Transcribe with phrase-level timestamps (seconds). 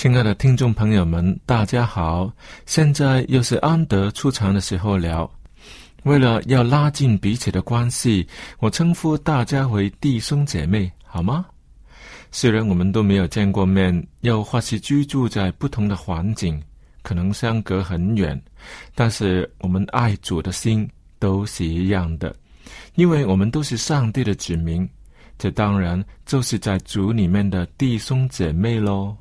[0.00, 2.32] 亲爱的听众朋友们，大家好！
[2.64, 5.30] 现在又是安德出场的时候了。
[6.04, 8.26] 为了要拉近彼此的关系，
[8.60, 11.44] 我称呼大家为弟兄姐妹，好吗？
[12.32, 16.58] 虽然我们都没有见过面，又或是居住在不同的环境，
[17.02, 18.42] 可能相隔很远，
[18.94, 22.34] 但是我们爱主的心都是一样的，
[22.94, 24.88] 因为我们都是上帝的子民。
[25.36, 29.14] 这当然就是在主里面的弟兄姐妹喽。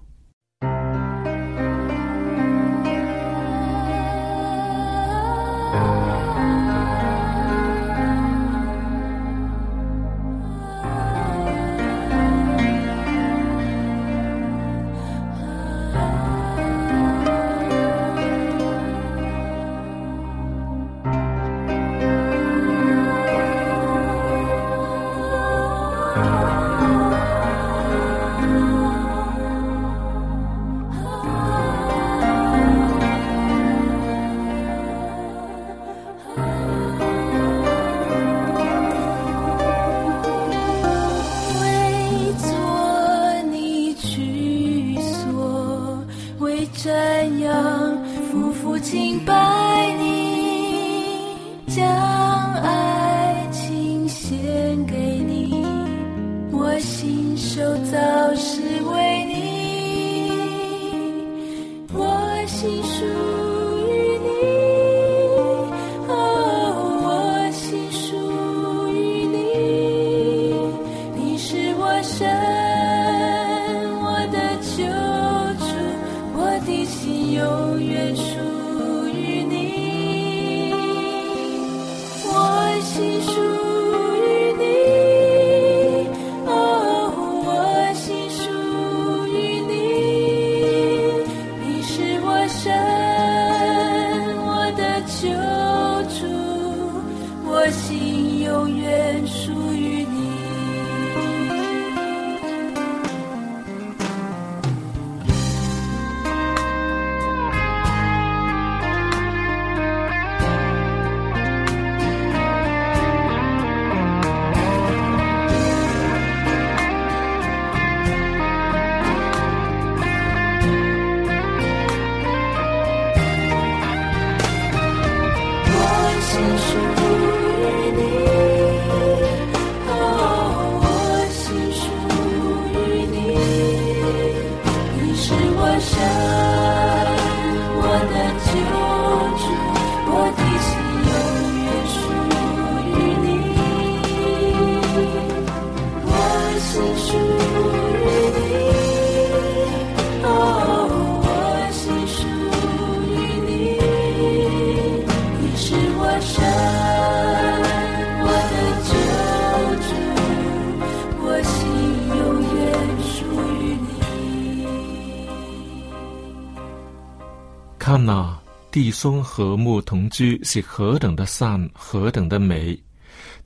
[168.99, 172.77] 呐，弟兄和睦同居是何等的善，何等的美！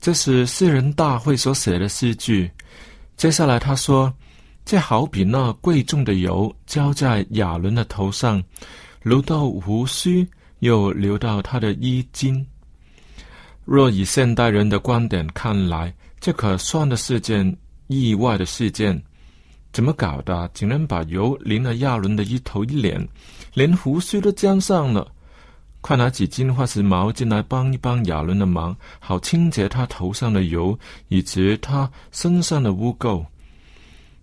[0.00, 2.50] 这是诗人大会所写的诗句。
[3.16, 4.12] 接下来他说
[4.66, 8.42] ：“这好比那贵重的油浇在亚伦的头上，
[9.04, 10.26] 流到胡须，
[10.58, 12.44] 又流到他的衣襟。”
[13.64, 17.56] 若以现代人的观点看来，这可算的是件
[17.86, 19.00] 意外的事件。
[19.72, 20.50] 怎么搞的？
[20.52, 23.08] 竟然把油淋了亚伦的一头一脸，
[23.54, 25.12] 连胡须都沾上了。
[25.86, 30.78] 快拿几巾或是毛巾来帮一帮亚伦的忙，好清洁他头上的油
[31.08, 33.22] 以及他身上的污垢。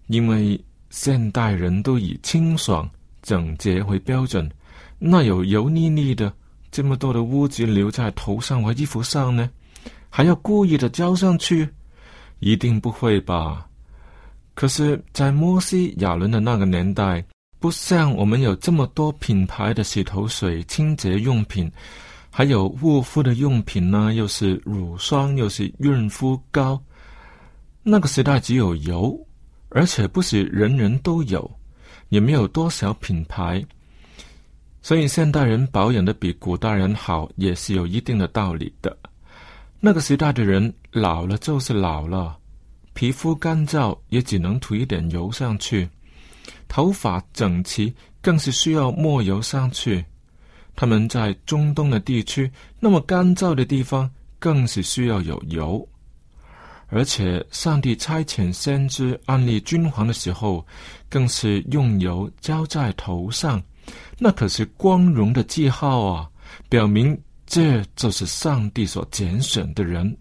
[0.07, 0.59] 因为
[0.89, 2.89] 现代人都以清爽
[3.21, 4.49] 整洁为标准，
[4.97, 6.33] 那有油腻腻的。
[6.71, 9.47] 这么多的污渍留在头上和衣服上呢，
[10.09, 11.69] 还要故意的浇上去，
[12.39, 13.67] 一定不会吧？
[14.55, 17.23] 可是，在摩西亚伦的那个年代，
[17.61, 21.71] 不像我们有这么多品牌的洗头水、清洁用品，
[22.31, 26.81] 还有护肤的用品呢，又是乳霜，又是润肤膏。
[27.83, 29.15] 那个时代只有油，
[29.69, 31.49] 而且不是人人都有，
[32.09, 33.63] 也没有多少品牌。
[34.81, 38.97] 所以现代人保养的比古代人好，也是有一定的道理的。
[39.79, 42.35] 那个时代的人老了就是老了，
[42.93, 45.87] 皮肤干燥也只能涂一点油上去，
[46.67, 50.03] 头发整齐更是需要抹油上去。
[50.75, 52.49] 他们在中东的地区，
[52.79, 54.09] 那么干燥的地方
[54.39, 55.87] 更是需要有油。
[56.87, 60.65] 而且上帝差遣先知安利君王的时候，
[61.09, 63.61] 更是用油浇在头上。
[64.17, 66.29] 那可是光荣的记号啊，
[66.69, 70.17] 表明这就是上帝所拣选的人。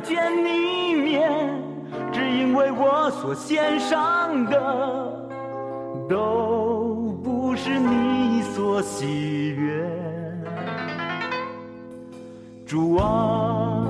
[0.00, 1.30] 见你面，
[2.12, 5.20] 只因为我所献上的。
[6.08, 9.88] 都不是你所喜悦，
[12.66, 13.86] 主啊，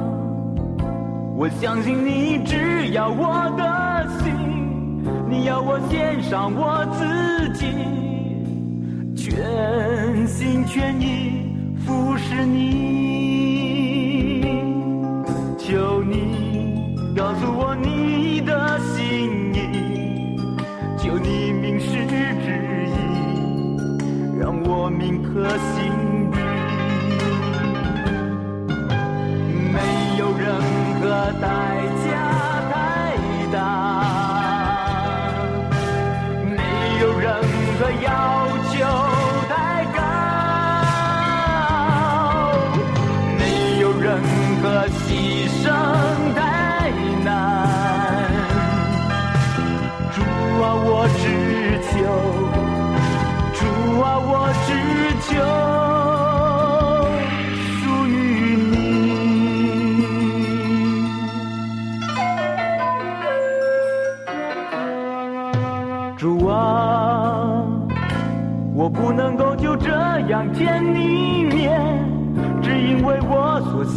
[1.34, 4.34] 我相信你只要我的心，
[5.30, 7.64] 你要我献上我自己，
[9.16, 13.49] 全心全意服侍你，
[25.32, 25.89] 可惜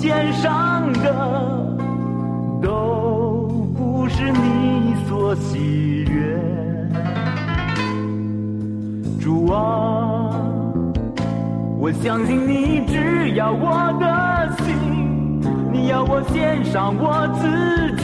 [0.04, 1.78] 肩上的
[2.62, 6.38] 都不是你所喜悦。
[9.18, 10.36] 主啊，
[11.80, 14.76] 我相信你只要我的心，
[15.72, 17.48] 你要我献上我自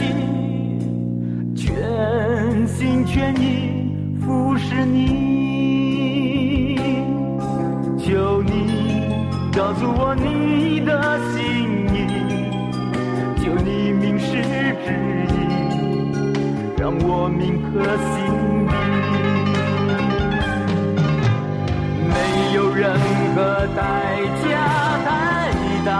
[1.54, 3.92] 全心全意
[4.24, 6.78] 服侍你。
[7.98, 9.04] 求你
[9.54, 11.68] 告诉我你的心，
[13.50, 14.26] 求你明示
[14.84, 14.92] 指
[15.28, 15.34] 引，
[16.78, 18.14] 让我铭刻心
[18.68, 18.72] 底。
[22.06, 22.14] 没
[22.54, 22.94] 有任
[23.34, 23.80] 何代
[24.44, 24.46] 价
[25.04, 25.10] 太
[25.84, 25.90] 大，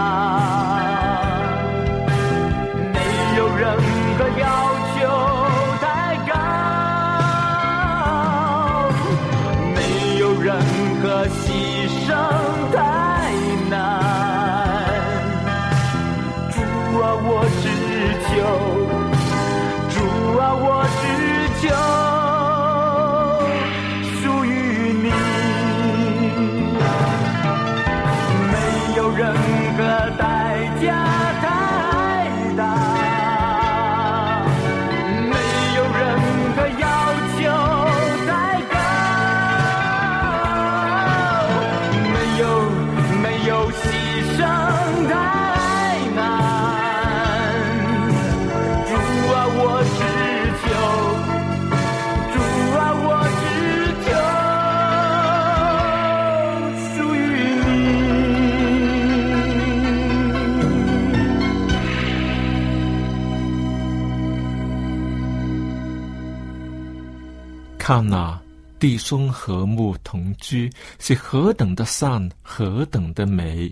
[67.91, 68.39] 看呐，
[68.79, 73.69] 弟兄和睦同居是何等的善，何等的美！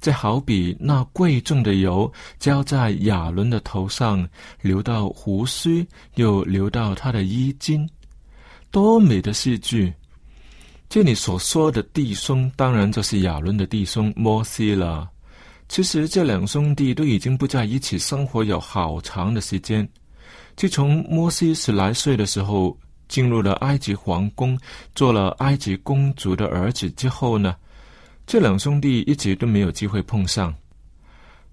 [0.00, 4.24] 这好比那贵重的油浇在亚伦的头上，
[4.62, 7.84] 流到胡须，又流到他的衣襟，
[8.70, 9.92] 多美的戏剧！
[10.88, 15.10] 这里所说的弟兄，当然就是亚伦的弟兄摩西了。
[15.68, 19.88] 其实这两兄弟都已经不在一起生活有好长的时间。
[20.54, 22.78] 自从摩西十来岁的时候
[23.10, 24.56] 进入了埃及皇宫，
[24.94, 27.56] 做了埃及公主的儿子之后呢，
[28.24, 30.54] 这两兄弟一直都没有机会碰上。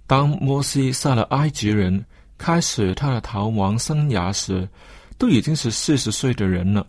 [0.06, 2.06] 当摩西杀了埃及人，
[2.38, 4.70] 开始他的逃亡生涯时，
[5.18, 6.86] 都已经是四十岁的人了。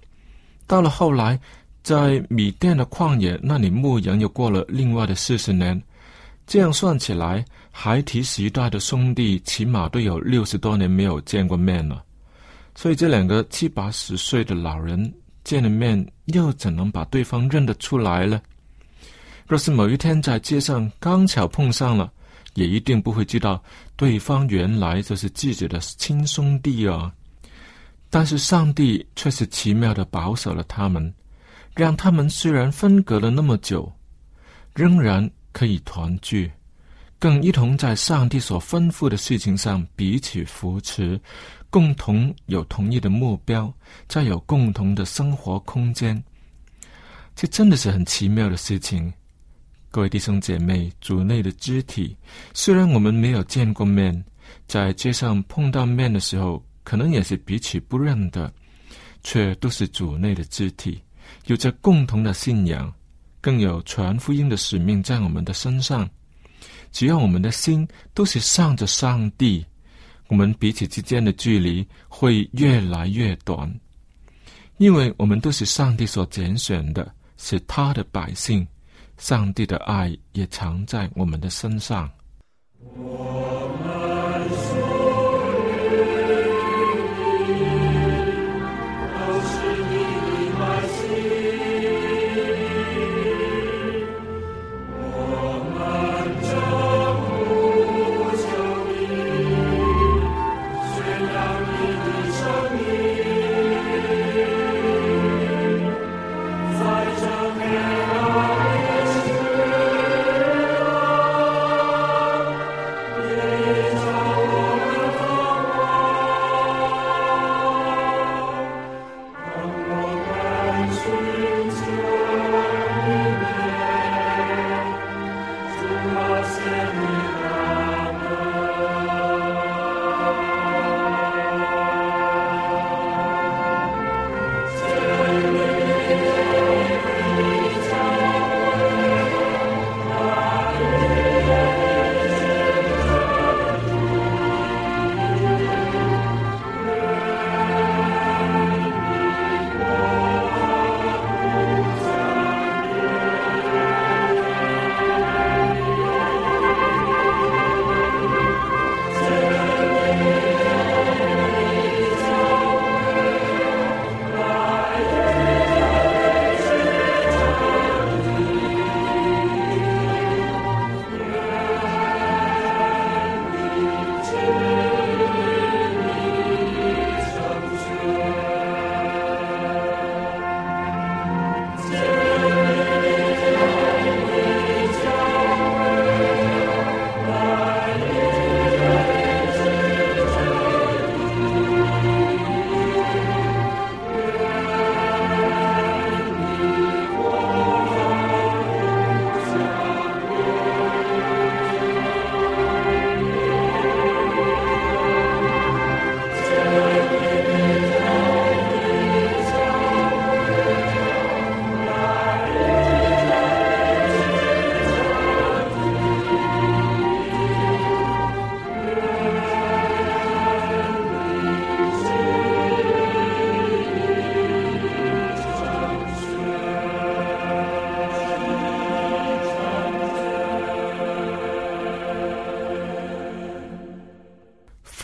[0.67, 1.41] 到了后来，
[1.83, 5.83] 在米甸的旷野那里牧羊，又过了另外的四十年。
[6.47, 12.05] 这样算起来，孩提时代的兄弟起码都有六十多年没有见过面了。
[12.79, 18.41] 所以这两个七八十岁的老人见了面，又怎能把对方认得出来呢？
[19.49, 22.13] 若是某一天在街上刚巧碰上了，
[22.55, 23.61] 也一定不会知道
[23.97, 27.13] 对方原来就是自己的亲兄弟啊。
[28.11, 31.13] 但是上帝却是奇妙的保守了他们，
[31.75, 33.93] 让他们虽然分隔了那么久，
[34.73, 35.29] 仍然。
[35.51, 36.49] 可以团聚，
[37.19, 41.21] 更一同在上帝所吩咐的事情上彼此扶持，
[41.69, 43.73] 共同有同一的目标，
[44.07, 46.23] 再有共同的生活空间。
[47.35, 49.13] 这真的是很奇妙的事情。
[49.91, 52.17] 各位弟兄姐妹，主内的肢体，
[52.55, 54.25] 虽然我们没有见过面，
[54.67, 58.53] 在街上碰到面的时候，可能也是彼此不认得，
[59.25, 61.03] 却都是主内的肢体，
[61.47, 62.93] 有着共同的信仰。
[63.41, 66.09] 更有传福音的使命在我们的身上。
[66.93, 69.65] 只要我们的心都是向着上帝，
[70.29, 73.73] 我们彼此之间的距离会越来越短，
[74.77, 78.67] 因为我们都是上帝所拣选的，是他的百姓。
[79.17, 82.09] 上帝的爱也藏在我们的身上。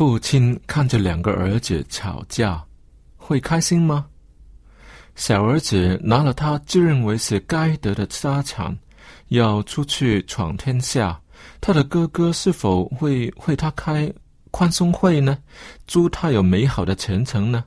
[0.07, 2.63] 父亲看着两个儿子吵架，
[3.17, 4.05] 会开心吗？
[5.15, 8.77] 小儿子拿了他自认为是该得的家产，
[9.29, 11.19] 要出去闯天下，
[11.59, 14.13] 他的哥哥是否会为他开
[14.51, 15.39] 宽松会呢？
[15.87, 17.65] 祝他有美好的前程呢？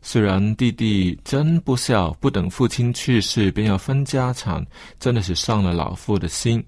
[0.00, 4.66] 虽然弟弟真不孝，不等父亲去世便要分家产，
[4.98, 6.64] 真的是伤了老父的心。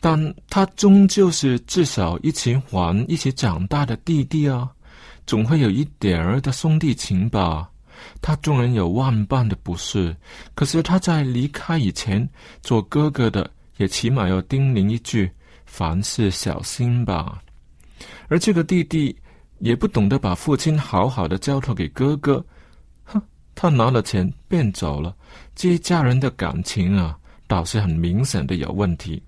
[0.00, 4.70] 但他终究是至少一起还、一起长大的弟弟啊，
[5.26, 7.68] 总会有一点儿的兄弟情吧。
[8.20, 10.16] 他纵然有万般的不是，
[10.54, 12.28] 可是他在离开以前，
[12.62, 15.30] 做哥哥的也起码要叮咛一句：
[15.66, 17.42] 凡事小心吧。
[18.28, 19.16] 而这个弟弟。
[19.60, 22.46] 也不懂得把父亲好好的交托给哥哥，
[23.02, 23.20] 哼，
[23.56, 25.12] 他拿了钱便走了。
[25.56, 29.20] 这一家人的感情啊，倒是很明显的有问题，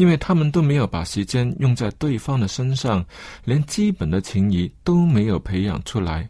[0.00, 3.04] 因为他们都没有把时间用在对方的身上，
[3.44, 6.26] 连基本的情谊都没有培养出来。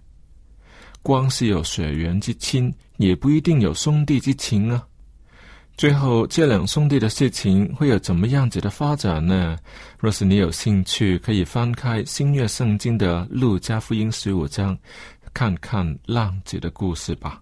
[1.03, 4.85] 光是有血缘之亲，也不一定有兄弟之情啊。
[5.77, 9.57] 最后，这两兄弟的事情会有怎么样子的发展呢？
[10.01, 14.77] 若是你有兴趣，可以翻开新约圣经的路加福音十五章，
[15.33, 17.41] 看看浪子的故事吧。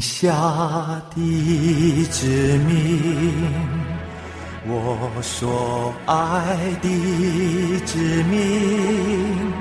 [0.00, 2.74] 下的之命，
[4.66, 4.72] 我
[5.22, 6.88] 所爱的
[7.86, 9.52] 之命，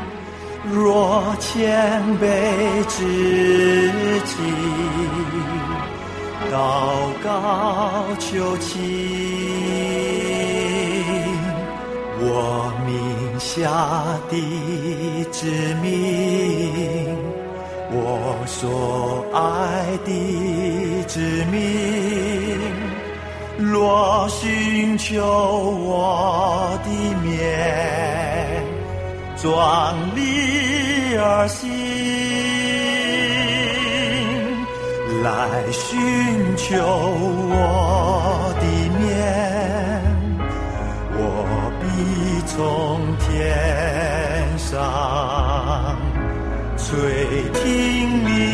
[0.72, 2.24] 若谦卑
[2.88, 2.96] 之
[4.26, 4.34] 己，
[6.52, 6.56] 祷
[7.24, 7.28] 告
[8.20, 8.76] 求情，
[12.20, 12.90] 我名
[13.40, 13.62] 下
[14.30, 14.34] 的
[15.32, 17.27] 之命。
[17.90, 21.20] 我所爱的子
[21.52, 21.58] 民，
[23.58, 26.90] 若寻求我的
[27.24, 28.64] 面，
[29.38, 31.70] 壮丽而行，
[35.24, 35.30] 来
[35.72, 35.88] 寻
[36.58, 38.66] 求我的
[39.00, 39.08] 面，
[41.14, 41.18] 我
[41.80, 41.84] 必
[42.46, 42.56] 从
[43.20, 43.28] 天
[44.58, 44.76] 上。
[47.68, 48.47] sing me.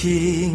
[0.00, 0.47] 听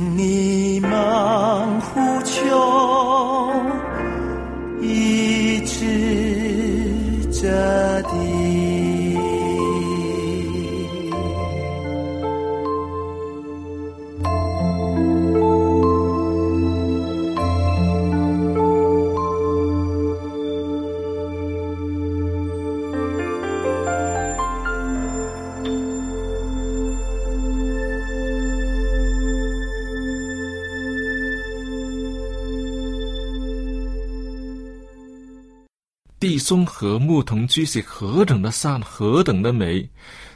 [36.43, 39.89] 中和睦同居是何等的善，何等的美！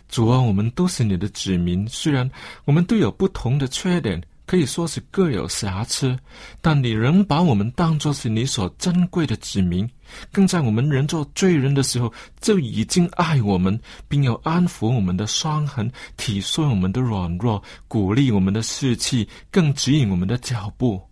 [0.09, 2.29] 主啊，我们都是你的子民，虽然
[2.65, 6.17] 我们都有不同的缺点，可以说是各有瑕疵，
[6.61, 9.87] 但你仍把我们当作是你所珍贵的子民，
[10.31, 21.06] 更在我们仍做罪人的时候就已经爱我们，并要安抚我们的伤痕，体恤我们的软弱，鼓励我们的士气，更指引我们的脚步。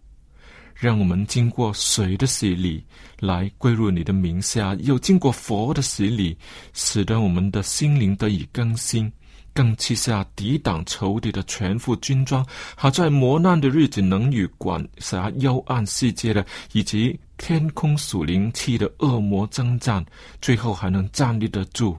[0.75, 2.83] 让我们经过水的洗礼
[3.19, 6.37] 来归入你的名下，又经过佛的洗礼，
[6.73, 9.11] 使得我们的心灵得以更新，
[9.53, 20.05] 更赐下抵挡仇敌的全副军装，好在磨难的日子能与管辖幽暗世界的以及天空属灵气的恶魔征战，
[20.41, 21.97] 最后还能站立得住。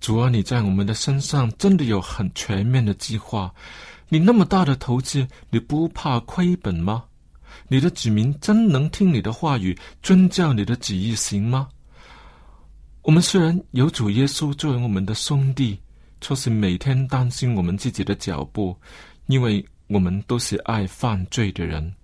[0.00, 3.54] 主啊，你在我们的身上真的有很全面的计划，
[4.08, 7.04] 你那么大的投资，你不怕亏本吗？
[7.72, 11.68] 你的子民真能听你的话语，遵照你的旨意行吗？
[13.02, 15.78] 我们虽然有主耶稣作为我们的兄弟，
[16.20, 18.76] 却是每天担心我们自己的脚步，
[19.26, 21.94] 因为我们都是爱犯罪的人。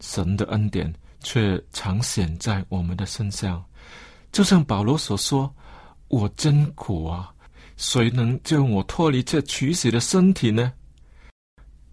[0.00, 3.64] 神的恩典却常显在我们的身上，
[4.32, 5.48] 就像保罗所说
[6.08, 7.32] ：“我真苦啊！
[7.76, 10.72] 谁能救我脱离这取死的身体呢？”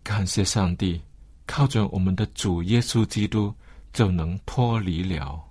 [0.02, 1.00] 感谢上帝。
[1.45, 3.53] 靠着我们的主耶稣基督，
[3.93, 5.41] 就能脱离了。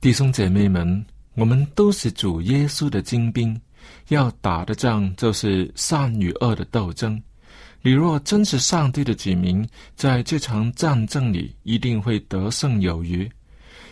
[0.00, 3.60] 弟兄姐妹们，我们都是主耶稣的精兵，
[4.08, 7.22] 要打的仗就是善与恶的斗争。
[7.82, 9.62] 你若真是上帝的子民，
[9.96, 13.30] 在这场战争里一定会得胜有余。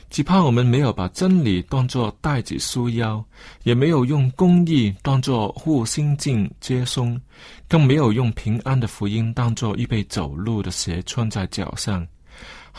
[0.08, 3.22] 只怕我们没有把真理当作带子束腰，
[3.64, 7.20] 也没有用公义当作护心镜接松，
[7.68, 12.06] 更没有用平安的福音当作预备走路的鞋穿在脚上。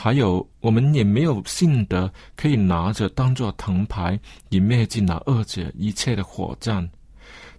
[0.01, 6.89] 还有，我们也没有信德可以拿着当作藤牌，以灭尽那二者一切的火战。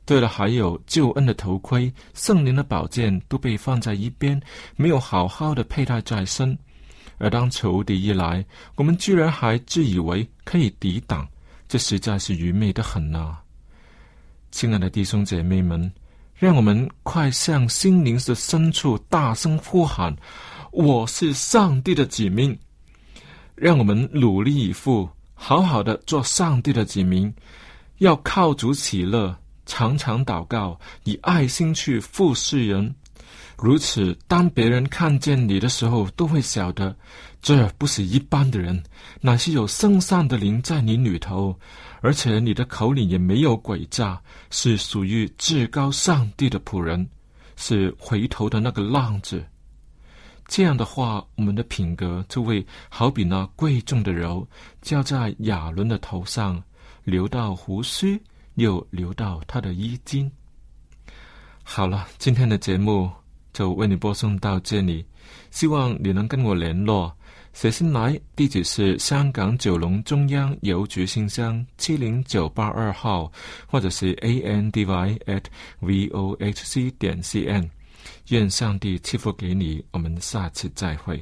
[0.06, 4.40] 对了，还有救恩的头盔、圣灵的宝剑都被放在一边，
[4.74, 6.56] 没有好好的佩戴在身。
[7.18, 8.42] 而当仇敌一来，
[8.74, 11.28] 我们居然还自以为可以抵挡，
[11.68, 13.36] 这实在是愚昧的很呐！
[14.50, 15.92] 亲爱的弟兄姐妹们，
[16.34, 20.16] 让我们快向心灵的深处大声呼喊
[20.70, 22.58] ：“我是上帝的子民！”
[23.56, 27.32] 让我们努力以赴，好好的做上帝的子民，
[27.98, 32.94] 要靠主喜乐，常常祷告，以爱心去服侍人。
[33.58, 36.96] 如此，当别人看见你的时候，都会晓得，
[37.42, 38.82] 这不是一般的人，
[39.20, 41.54] 乃是有圣善的灵在你里头，
[42.00, 47.06] 而且你的口里也没有诡诈，是属于至高上帝的仆人，
[47.56, 49.44] 是回头的那个浪子。
[50.50, 54.44] 这样的话，我们的品格就会好比那贵重的柔，
[54.82, 56.60] 浇在亚伦的头上，
[57.04, 58.20] 流到胡须，
[58.56, 60.28] 又流到他的衣襟。
[61.62, 63.08] 好了，今天的节目。
[63.52, 65.04] 就为你播送到这里，
[65.50, 67.12] 希望你能跟我联络。
[67.52, 73.30] 写信来，地址是香港九龙中央邮局信箱七零九八二号，
[73.66, 75.42] 或者是 a n d y at
[75.80, 77.68] v o h c 点 c n。
[78.30, 81.20] 愿上帝赐福给你，我们下次再会。